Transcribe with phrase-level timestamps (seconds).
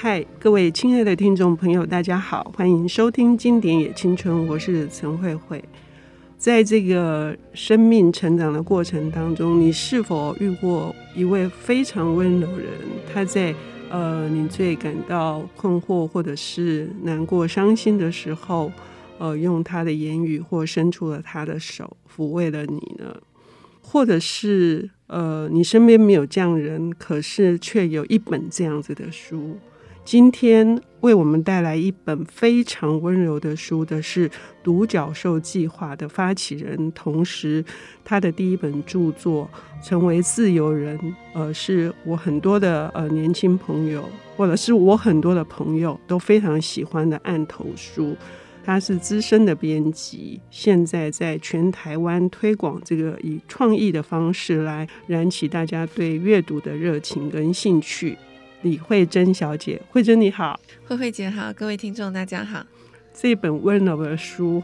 [0.00, 5.60] 嗨，各位亲爱的听众朋友，大家好，欢迎收听《经典也青春》，我是陈慧慧。
[6.36, 12.70] 在这个生命成长的过程当中，你是否遇过一位非常温柔的人？
[13.12, 13.52] 他在
[13.90, 18.70] 呃，你最感到困惑或者是难过、伤心的时候，
[19.18, 23.16] 呃，用他的言语或伸出了他的手抚慰了你呢？
[23.82, 29.58] 或者是呃，你身边没有这样人，可是却有一本这样子的书。
[30.10, 34.30] 今天为我们带来一本非常温柔的书的是
[34.64, 37.62] 独角兽计划的发起人，同时
[38.02, 39.46] 他的第一本著作
[39.86, 40.98] 《成为自由人》，
[41.34, 48.16] 呃，是我很多的呃年轻朋友，或者是我很多的朋友都非常喜欢的案头书。
[48.64, 58.16] 他是资深的编辑，现在在全台湾推广这个以创意的方式来燃起大家对阅读的热情跟兴趣。
[58.62, 62.66] 李慧珍小姐，慧珍你好，慧慧姐好，各位听众大家好。
[63.14, 64.60] 这本温柔的书，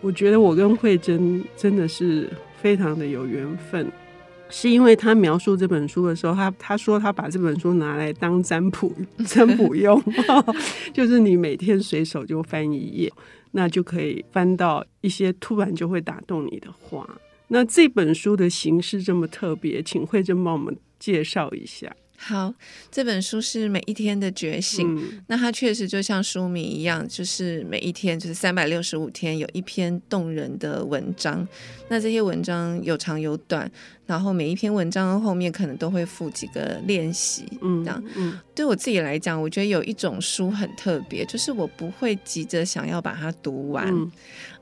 [0.00, 2.28] 我觉得我跟慧珍真的是
[2.60, 3.90] 非常的有缘分。
[4.48, 8.92] 是因为她描述这本书的时候，她她说她把这本书拿来当占卜
[9.26, 10.00] 占卜用，
[10.92, 13.12] 就是你每天随手就翻一页，
[13.52, 17.08] 那就可以翻到一些突然就会打动你的话。
[17.48, 21.94] 那这本书的形式这么特别，请慧珍帮我们介绍一下。
[22.18, 22.52] 好，
[22.90, 24.96] 这本书是每一天的觉醒。
[24.96, 31.46] 嗯、那它确实就像书名一样，就是每一天，就是三百六十五天，有一篇动人的文章。
[31.88, 33.70] 那这些文章有长有短，
[34.06, 37.44] 然后每一篇文章后面可能都会附几个练习。
[37.60, 38.02] 嗯，这样。
[38.16, 43.86] 嗯，对我自己来讲，我觉得有一种书很特别，就是我不会急着想要把它读完。
[43.88, 44.10] 嗯，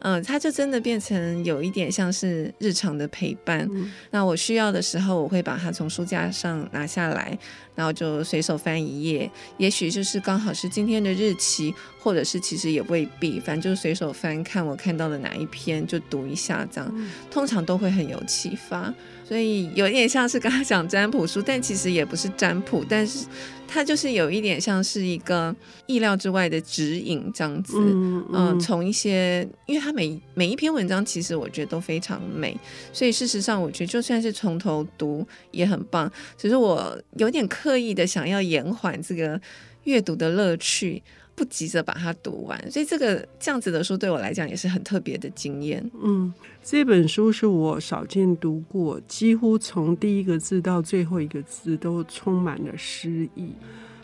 [0.04, 3.66] 呃、它就真的变成有一点像是日常的陪伴。
[3.72, 7.36] 嗯、那我需要的时候，我会把它从书架上拿下来。
[7.74, 18.92] 然后就随手翻一页，也许就是刚好是今天的日期，或者是其实也未必，反正就随手翻看我看到的哪一篇就读一下，这样通常都会很有启发。
[19.26, 23.26] 所以有点像是刚刚讲占卜书，但其实也不是占卜，但是
[23.66, 25.54] 它就是有一点像是一个
[25.86, 27.74] 意料之外的指引这样子。
[27.78, 32.54] 嗯，嗯，从、呃、一些，因为它每每一篇文章其实我觉得都非常美，
[32.92, 36.10] 所以事实上我觉得就算是从头读也很棒。
[36.36, 39.40] 只是我有点刻意的想要延缓这个
[39.84, 41.02] 阅读的乐趣。
[41.36, 45.84] 不急着把它读完，所以这个这样子的书对我来讲也是很特别的经验。
[46.00, 46.32] 嗯，
[46.62, 53.48] 这本书是我少见读过，几乎从第一个字到最后一个字都充满了诗意。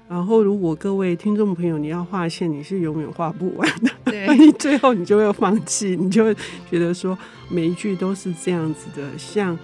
[0.09, 6.35] 然后，如果各位听众朋友你要画线，你是永远画不完的，对， 你最后你就会放弃，你就会
[6.69, 7.17] 觉得说
[7.49, 9.57] 每一句都是这样子的，像。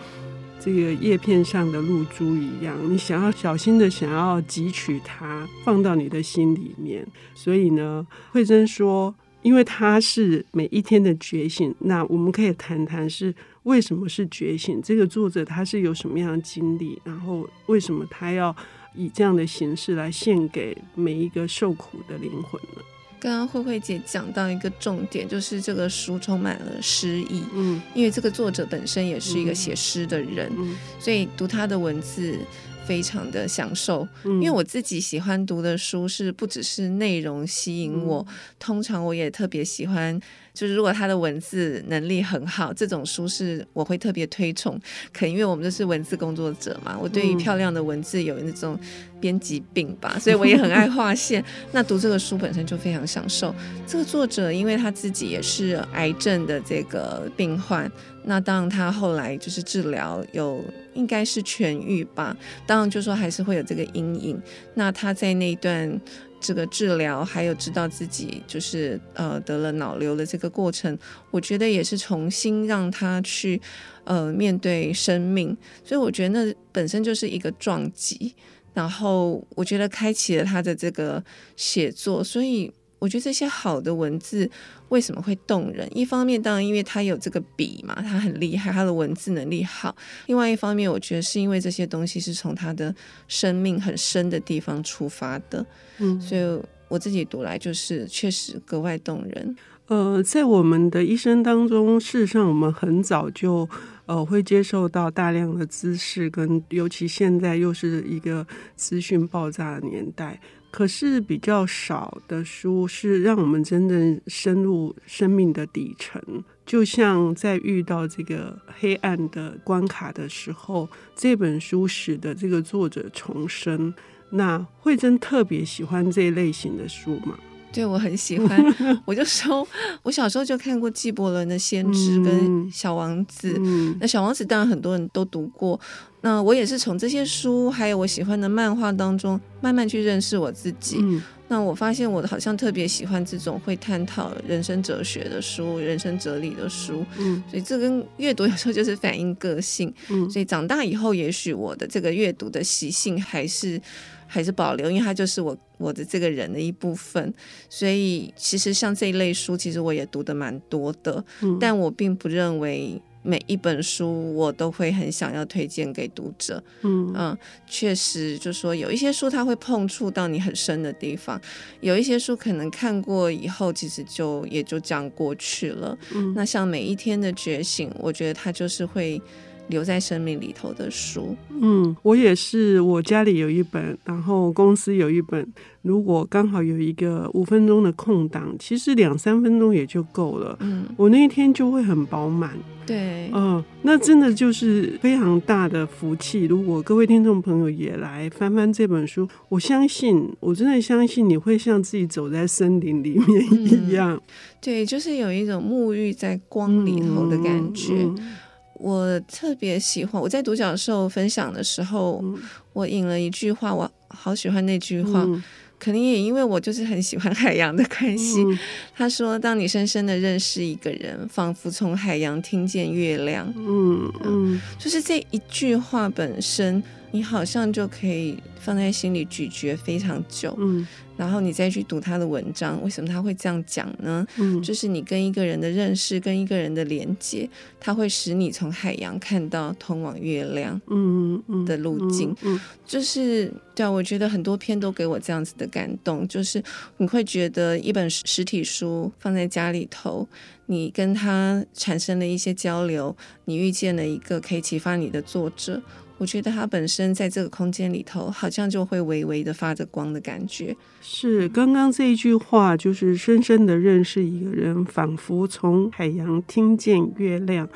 [0.58, 7.06] 这个叶片上的露珠一样，你想要小心的想要汲取它，放到你的心里面。
[7.34, 14.82] 所以呢，惠珍说，因为它是每一天的觉醒，那我们可以谈谈是为什么是觉醒？
[14.82, 17.00] 这个作者他是有什么样的经历？
[17.04, 18.54] 然后为什么他要
[18.94, 22.82] 以这样的形式来献给每一个受苦的灵魂呢？
[23.19, 27.43] 刚刚慧慧姐讲到一个重点，就是这个书充满了诗意。
[27.54, 32.38] 嗯，因为这个作者本身也是一个写诗的人，嗯，所以读他的文字
[32.87, 34.06] 非常的享受。
[34.25, 40.21] 嗯，因为我自己喜欢读的书是不只是内容吸引我，嗯，通常我也特别喜欢。
[40.56, 44.80] 就是如果他的文字能力很好，这种书是我会特别推崇。
[45.12, 48.78] 可能因为我们都是文字工作者嘛，我对于漂亮的文字有那种
[49.20, 51.44] 编辑病吧，所以我也很爱画线。
[51.72, 53.54] 那读这个书本身就非常享受。
[53.86, 57.92] 这个作者因为他自己也是癌症的这个病患，
[58.24, 62.34] 那当然他后来就是治疗有应该是痊愈吧，
[62.66, 64.40] 当然就说还是会有这个阴影。
[64.72, 66.00] 那他在那段。
[66.41, 70.98] 这个治疗，还有知道自己就是呃得了脑瘤的这个过程，
[71.30, 73.60] 我觉得也是重新让他去
[74.04, 78.34] 呃面对生命，所以我觉得那本身就是一个撞击，
[78.74, 81.22] 然后我觉得开启了他的这个
[81.56, 82.72] 写作，所以。
[82.98, 84.50] 我觉得这些好的文字
[84.88, 85.88] 为什么会动人？
[85.97, 89.91] 一方面，当然因为他有这个笔嘛，他很厉害，他的文字能力好；
[90.27, 92.94] 另外一方面，我觉得是因为这些东西是从他的
[93.27, 95.65] 生命很深的地方出发的，
[95.98, 99.56] 嗯，所以我自己读来就是确实格外动人。
[99.88, 103.68] 呃，在我们的一生当中，事实上我们很早就
[104.06, 108.44] 呃会接受到大量的知识，跟尤其现在又是一个
[108.74, 110.41] 资讯爆炸的年代。
[110.76, 116.20] 可是比较少的书是让我们真正深入生命的底层，
[116.66, 123.94] 就像在遇到这个黑暗的关卡的时候，这本书使得这个作者重生。
[124.32, 127.38] 那慧珍特别喜欢这一类型的书吗？
[127.72, 128.62] 对，我很喜欢。
[129.06, 129.66] 我就说，
[130.02, 133.52] 我小时候就看过纪伯伦的《先知》跟《小王子》。
[133.58, 135.80] 嗯，那《小王子》当然很多人都读过。
[136.26, 140.96] 那我也是从这些书，还有我喜欢的漫画当中，慢慢去认识我自己。
[140.98, 147.06] 嗯，那我发现我好像特别喜欢这种会探讨人生哲学的书、人生哲理的书。
[147.16, 149.94] 嗯，所以这跟阅读有时候就是反映个性。
[150.08, 153.80] 嗯，所以长大以后，也许我的这个阅读的习性还是。
[154.28, 157.32] 还是保留，因为它就是我我的这个人的一部分，
[157.70, 167.12] 所以其实像这一类书，其实我也读的蛮多的，嗯，但我并不认为每一本书我都会很想要推荐给读者，嗯。
[167.16, 171.40] 嗯，确实就是说有一些书它会碰触到你很深的地方，
[171.80, 179.20] 有一些书可能看过以后，其实就也就这样过去了，嗯，那像每一天的觉醒，我觉得它就是会。
[179.68, 182.80] 留在生命里头的书，嗯，我也是。
[182.80, 185.47] 我家里有一本，然后公司有一本。
[185.83, 190.57] 如果刚好有一个五分钟的空档，其实两三分钟也就够了。
[190.60, 192.53] 嗯，我那一天就会很饱满。
[192.84, 196.45] 对，嗯，那真的就是非常大的福气。
[196.45, 204.15] 如果各位听众朋友也来翻翻这本书，我相信，我真的相信你会像自己走在森林里面一样。
[204.16, 204.21] 嗯，
[204.60, 207.95] 对，就是有一种沐浴在光里头的感觉。
[207.95, 208.28] 嗯嗯
[208.78, 212.38] 我特别喜欢我在独角兽分享的时候，嗯、
[212.72, 215.42] 我引了一句话，我好喜欢那句话，嗯、
[215.78, 218.42] 可能也因为我就是很喜欢海洋的关系。
[218.42, 218.58] 嗯、
[218.94, 230.54] 他说：“当你深深的认识一个人，仿佛从海洋听见月亮。”嗯嗯，嗯，就是这一句话本身，你好像就可以放在心里咀嚼非常久。
[230.58, 230.86] 嗯。
[231.16, 234.26] 然后你再去读他的文章，为什么他会这样讲呢？
[234.36, 237.48] 嗯，就是你跟一个人的认识，跟一个人的连接，
[237.80, 242.28] 它会使你从海洋看到通往月亮，嗯嗯的路径。
[242.42, 246.62] 嗯，嗯，嗯，就是对啊，我觉得很多篇都给我这样子的感动，就是
[246.98, 250.28] 你会觉得一本实体书放在家里头，
[250.66, 253.16] 你跟他产生了一些交流，
[253.47, 255.80] 你遇见了一个可以启发你的作者。
[256.18, 260.75] 我觉得它本身在这个空间里头，好像就会微微的发着光的感觉。
[261.02, 267.68] 是，刚刚这一句话，就是深深的认识一个人，仿佛从海洋听见月亮。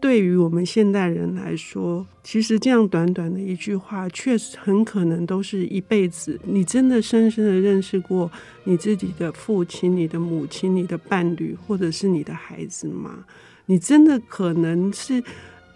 [0.00, 6.38] 对于我们现代人来说，其实这样短短的一句话，确实很可能都是一辈子。
[6.44, 8.30] 你真的深深的认识过
[8.64, 13.24] 你自己的父亲、你的母亲、你的伴侣，或者是你的孩子吗？
[13.66, 15.22] 你真的可能是。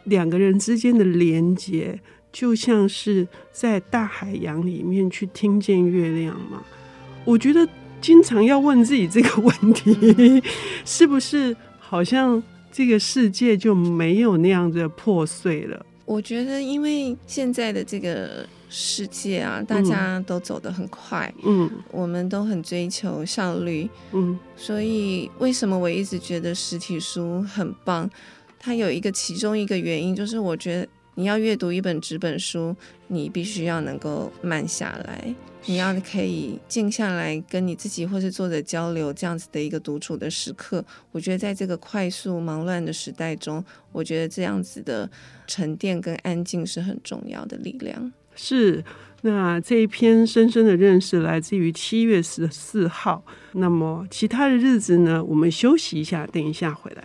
[0.05, 2.01] 两个人之间的连接，
[2.33, 6.63] 就像是在大海洋里面去听见月亮嘛。
[7.25, 7.69] 我觉得
[8.01, 10.43] 经常要问自己这个问题，
[10.85, 15.87] 是不是好像这个世界就没有那样的破碎了？
[16.05, 28.11] 我觉得，因为现在的这个世界啊，大家都走得很快，嗯，我们都很追求效率，嗯，所以为什么我一直觉得实体书很棒？
[28.65, 32.75] 它有一个其中一个原因，就是我觉得你要阅读一本纸本书，
[33.09, 35.35] 你必须要能够慢下来，
[35.67, 40.85] 你要可以静下来跟你自己或是作者交流，这样子的一个独处的时刻。
[41.11, 45.11] 我觉得在这个快速忙乱的时代中，我觉得这样子的
[45.49, 48.13] 沉淀跟安静是很重要的力量。
[48.37, 48.83] 是，
[49.23, 53.25] 那这一篇深深的认识来自于七月十四号。
[53.55, 55.23] 那么其他的日子呢？
[55.23, 57.05] 我们休息一下，等一下回来。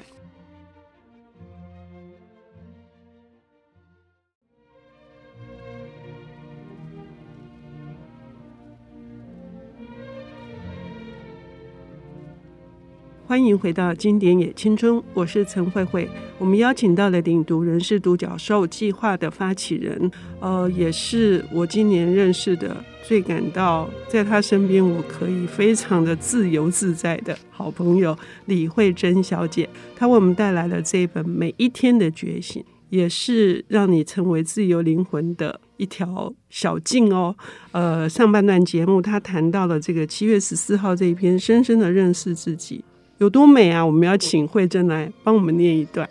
[13.27, 16.09] 欢迎回到经典也青春，我是陈慧慧。
[16.37, 29.67] 我们邀请到了领读人是独角兽计划的发起人，呃，也是我今年认识的最感到在他身边我可以非常的自由自在的好朋友李慧珍小姐。
[29.93, 37.35] 她为我们带来了这一本《每一天的觉醒》，也是让你成为自由灵魂的一条小径哦。
[37.73, 42.85] 呃，上半段节目她谈到了这个七月十四号这一篇，深深的认识自己。
[43.19, 43.83] 有多美啊！
[43.83, 46.07] 我们要请慧珍来帮我们念一段。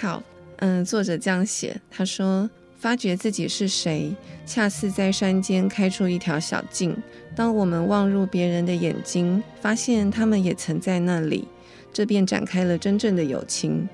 [0.00, 0.22] 好，
[0.56, 4.14] 嗯，作者这样写，他说：“发觉自己是谁，
[4.44, 6.94] 恰似在山间开出一条小径。
[7.34, 11.48] 当我们望入别人的眼睛，发现他们也曾在那里，
[11.94, 13.88] 这便展开了真正的友情。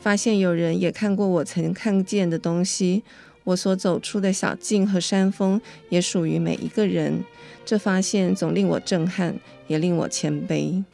[0.00, 3.02] 发现有人也看过我曾看见的东西，
[3.42, 7.24] 我所走出的小径和山峰也属于每一个人。
[7.64, 9.34] 这发现总令我震撼，
[9.66, 10.84] 也令我谦卑。”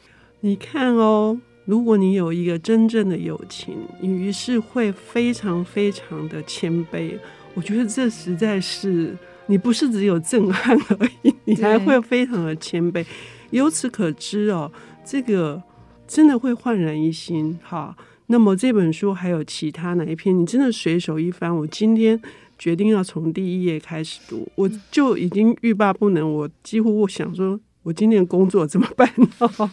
[0.41, 7.11] 你看哦，如果你有一个真正的友情，你于是会非常非常的谦卑。
[7.53, 9.17] 我觉得这实在是
[9.47, 13.05] 你不是只有震撼而已，你还会非常的谦卑。
[13.49, 14.71] 由此可知哦，
[15.03, 15.61] 这个
[16.07, 17.59] 真的会焕然一新。
[17.61, 17.93] 哈，
[18.27, 20.39] 那么这本书还有其他哪一篇？
[20.39, 22.17] 你真的随手一翻，我今天
[22.57, 26.33] 决定要从第一页开始读，我就已经欲罢不能。
[26.33, 27.59] 我几乎我想说。
[27.81, 29.71] 我今天工作怎么办呢？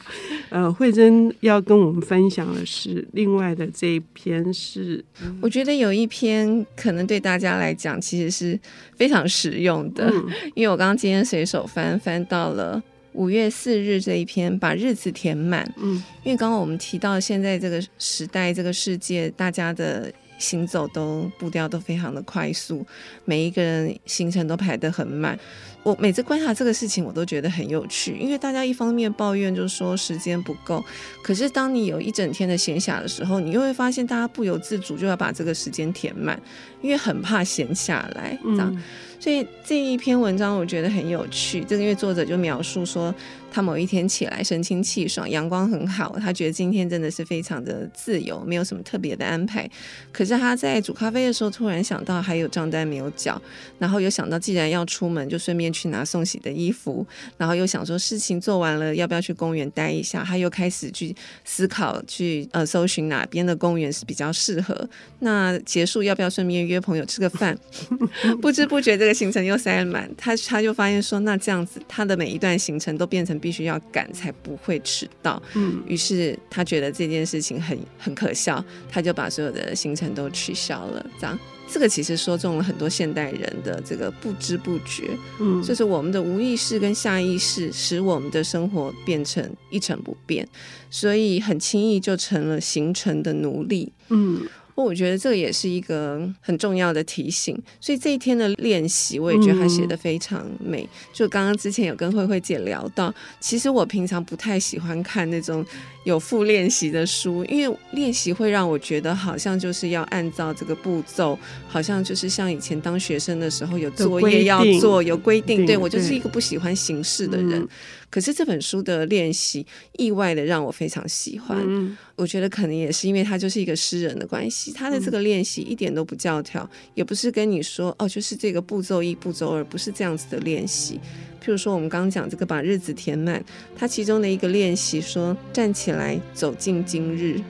[0.51, 5.05] 呃，慧珍要跟我们分享的是另外的这一篇是，
[5.41, 8.59] 我觉得有一篇可能对大家来讲其实是
[8.97, 12.81] 非常实用的，嗯、因为我刚刚今天随手翻翻到了
[13.13, 15.69] 五月四日这一篇，把日子填满。
[15.79, 22.87] 嗯，因为刚刚我们提到现在这个时代，这个世界，大家的行走都步调都非常的快速，
[23.25, 25.39] 每一个人行程都排得很满。
[25.83, 30.85] 我每次观察这个事情，我都觉得很有趣，因为大家一方面抱怨就是说时间不够，
[31.23, 36.41] 可是当你有一整天的闲暇的时候，你又会发现大家不由自主就要把这个时间填满，
[36.87, 38.73] 因为很怕闲下来，这样。
[38.73, 38.83] 嗯
[39.19, 43.13] 所以这一篇文章我觉得很有趣，这个因为作者就描述说，
[43.51, 49.69] 他某一天起来神清气爽，阳光很好，他觉得今天真的是非常的自由，没有什么特别的安排。
[50.13, 53.41] 可是他在煮咖啡的时候，突然想到还有账单没有缴，
[53.79, 57.05] 然后又想到既然要出门，就顺便去拿送洗的衣服，
[57.39, 60.23] 然后又想说事情做完了，要不要去公园待一下？
[60.23, 64.89] 他又开始去思考，去呃搜寻哪边的公园是比较适合。
[65.21, 67.59] 那结束要不要顺便约朋友吃个饭？
[68.41, 69.17] 不知不觉这个。
[69.17, 75.43] 行程又塞满，他他就发现说，那这样子，他的每一段行程都变成必须要赶，才不会迟到。
[75.55, 81.07] 嗯，于是他觉得这件事情很很可笑，他就把所有的行程都取消了。
[81.19, 81.39] 这样，
[81.73, 85.09] 这个其实说中了很多现代人的这个不知不觉，
[85.41, 90.47] 嗯，就是我们的无意识跟下意识，使我们的生活变成一成不变，
[90.91, 93.91] 所以很轻易就成了行程的奴隶。
[94.11, 94.47] 嗯。
[94.85, 100.83] 我觉得这个也是一个很重要的提醒，所以这一天的练习，我也觉得他写的非常美。
[100.83, 105.65] 嗯、就刚刚之前有跟慧慧姐聊到，其实我平常不太喜欢看那种
[106.05, 115.59] 有附练习的书，因为练习会让我觉得好像就是要按照这个步骤，好像就是像以前当学生的时候有作业要做，有规定。
[115.59, 117.61] 对，对我就是一个不喜欢形式的人。
[117.61, 117.69] 嗯
[118.09, 119.67] 可是这本书的练习
[119.99, 131.01] 意外的让我非常喜欢，嗯、我觉得可能也是因为他就是一个诗人的关系，他的这个练习一点都不教条，也不是跟你说哦，就是这个步骤一步骤二，不是这样子的练习。
[131.45, 133.45] 譬如说我们刚刚讲这个把日子填满，
[133.77, 137.41] 他其中的一个练习说站起来走进今日，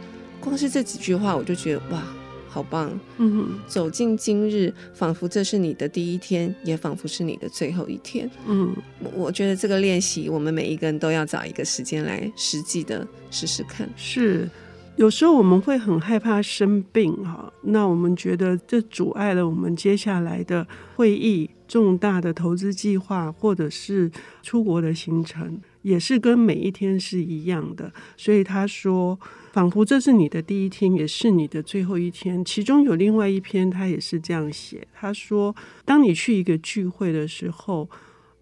[0.40, 2.15] 光是这几句话我就觉得哇。
[2.56, 8.30] 好棒，嗯哼，走进今日，仿佛这是你的第一天，也仿佛是你的最后一天。
[8.48, 8.74] 嗯，
[9.12, 13.86] 我觉得这个练习，我们每一个人都要找一个时间来实际的试试看。
[13.94, 14.48] 是，
[14.96, 24.10] 有时候我们会很害怕生病，哈，那我们觉得这阻碍了我们接下来的会议、重大的投资计划，或者是
[24.42, 27.92] 出国的行程，也是跟每一天是一样的。
[28.16, 29.18] 所以他说。
[29.56, 32.44] 仿佛这是你的第一天，也是你的最后一天。
[32.44, 34.86] 其中有另外一篇，他也是这样写。
[34.92, 37.88] 他说：“当你去一个聚会的时候，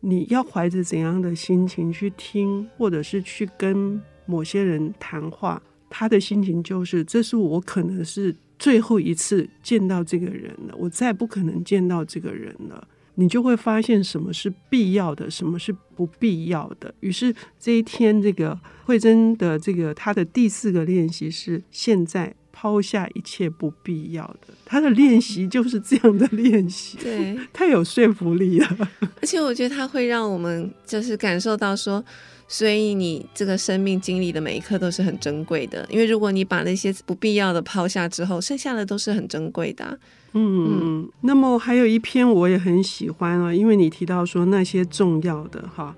[0.00, 5.62] 你要怀着怎样的心情去听，或者是去跟某些人谈话？
[5.88, 16.92] 他的心情就是：这是我可能是最后一次见到这个人了，我再不可能见到这个人了。”你就会发现什么是必要的，什么是不必要的。
[17.00, 24.54] 于是这一天，这个慧珍的这个她的第四个练习是现在抛下一切不必要的。
[24.64, 28.90] 他的练习就是这样的练习，对， 太有说服力了。
[29.20, 32.02] 而且我觉得他会让我们就是感受到说，
[32.46, 35.86] 所以你这个生命经历的每一刻都是很珍贵的。
[35.90, 39.96] 因为如果你把那些不必要的抛下之后，剩下的都是很珍贵的啊。
[40.32, 45.94] 嗯，那么还有一篇我也很喜欢啊，因为你提到说那些重要的哈，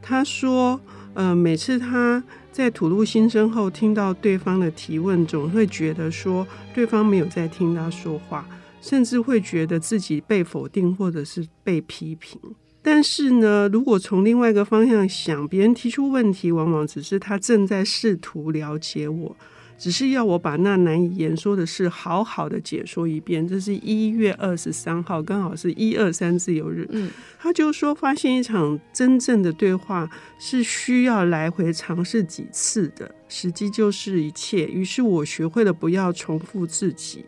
[0.00, 0.80] 他说，
[1.14, 8.46] 呃，每次他在吐露心声后，听到对方的提问，总会觉得说对方没有在听他说话，
[8.80, 12.40] 甚至会觉得自己被否定或者是被批评。
[12.82, 19.36] 但是呢，如果从另外一个方向想，别人提出问题，往往只是他正在试图了解我。
[19.78, 23.48] 只是要我把那难以言说的事好好的解说一遍。
[23.48, 26.86] 这是一月二十三号，刚好是一二三自由日。
[26.90, 30.06] 嗯，他就说，发现一场真正的对话
[30.38, 34.66] 是需要来回尝试几次的，时机就是一切。
[34.66, 37.24] 于是我学会了不要重复自己。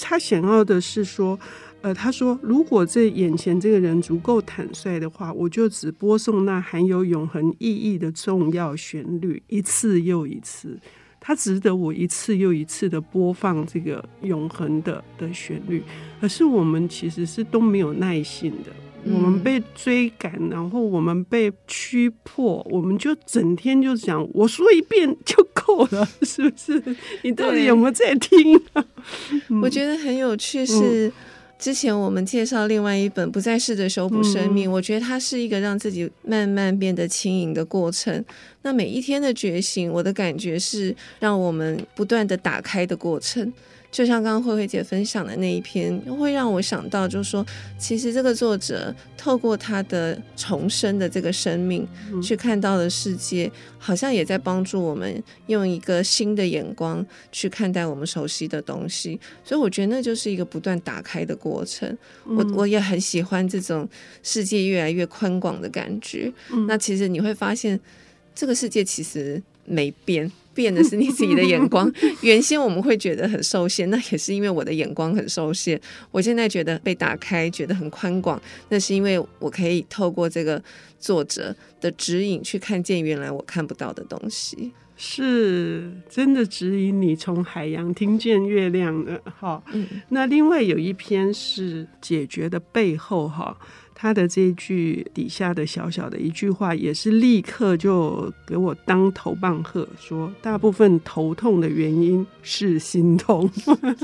[0.00, 1.38] 他想要的是说，
[1.82, 10.78] 呃，他说，如果这眼前这个人足够坦率的话，我就只播送那含有永恒意义的重要旋律，一次又一次。
[11.18, 15.82] 他值得我一次又一次的播放这个永恒的的旋律，
[16.20, 18.70] 可是我们其实是都没有耐心的。
[19.12, 26.82] 我们被追赶，然后我们被驱迫，我们就整天就想，我说一遍就够了，是不是？
[27.22, 28.84] 你到底有没有在听啊？
[29.62, 31.12] 我觉得很有趣是。
[31.58, 38.22] 之前我们介绍另外一本《不再试着修补生命》，嗯，我觉得它是一个让自己慢慢变得轻盈的过程。
[38.60, 43.50] 那每一天的觉醒，我的感觉是让我们不断的打开的过程。
[43.90, 47.44] 就像刚刚慧慧姐分享的那一篇，会让我想到，就是说，
[47.78, 51.86] 其实这个作者透过他的重生的这个生命，
[52.22, 59.18] 去看到的世界，好像也在帮助我们用一个新的眼光去看待我们熟悉的东西。
[59.42, 61.96] 所以我觉得那就是一个不断打开的过程。
[62.24, 63.88] 我我也很喜欢这种
[64.22, 66.32] 世界越来越宽广的感觉。
[66.66, 67.80] 那其实你会发现，
[68.34, 70.30] 这个世界其实没变。
[70.54, 71.92] 变的是你自己的眼光。
[72.22, 75.78] 原先我们会觉得很受限，那也是因为我的眼光很受限。
[76.10, 80.62] 我现在觉得被打开，觉得很宽广，那是因为我可以透过这个
[80.98, 84.72] 作者的指引去看见原来我看不到的东西。
[84.96, 89.62] 是真的指引你从海洋听见月亮的哈。
[90.08, 93.54] 那另外有一篇是解决的背后哈。
[93.98, 103.50] 他的这一句底下的小小的一句话，也是立刻就给我当头棒喝，说大部分头痛的原因是心痛。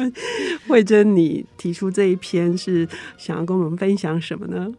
[0.67, 4.73] 慧珍，你提出这一篇是想要跟我们分享什么呢？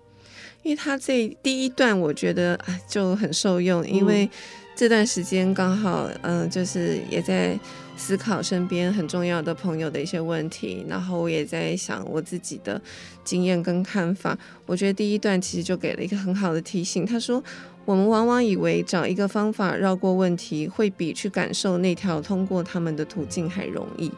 [0.63, 4.27] 因为他这第一段我觉得就很受用，因为
[4.75, 7.55] 这段时间刚好嗯、呃，就是也在。
[7.95, 12.81] 思考身边很重要的朋友的一些问题，然后我也在想我自己的
[13.23, 14.38] 经验跟看法。
[14.65, 17.05] 我觉得第一段其实就给了一个很好的提醒。
[17.05, 17.41] 他说
[17.85, 24.12] ：“我们往往以为找一个方法绕过问题，会比去感受那条通过他们的途径还容易。”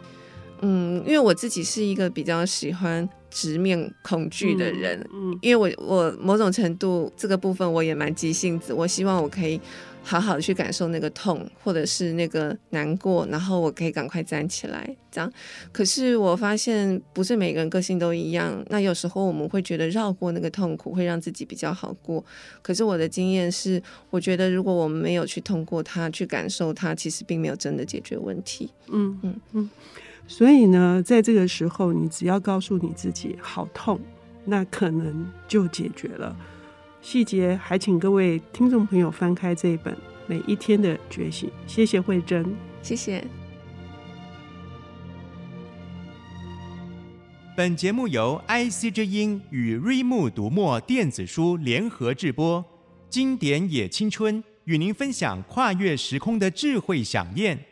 [0.62, 9.60] 嗯，因为我自己是一个比较喜欢直面恐惧的人，嗯，嗯，因为我我某种程度这个部分我也蛮急性子，我希望我可以。
[10.06, 15.30] 好好的去感受那个痛，或者是那个难过，然后我可以赶快站起来，这样。
[15.72, 22.24] 可是我发现不是每个人个性都一样，那有时候我们会觉得绕过那个痛苦会让自己比较好过。
[22.62, 28.72] 可是我的经验是，我觉得如果我们没有去通过它，去感受它，其实并没有真的解决问题。
[28.90, 29.70] 嗯嗯嗯。
[30.28, 34.00] 所以呢，在这个时候，你只要告诉你自己好痛，
[34.46, 36.36] 那可能就解决了。
[37.06, 39.94] 细节还请各位听众朋友翻开这一本
[40.26, 41.48] 《每一天的觉醒》。
[41.68, 42.44] 谢谢慧珍，
[42.82, 43.24] 谢谢。
[47.56, 52.66] 本节目由 IC 之音与瑞木读墨电子书联合制播，
[53.08, 57.64] 经典也青春与您分享跨越时空的智慧饗宴。